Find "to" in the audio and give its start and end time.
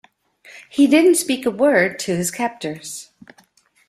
1.99-2.15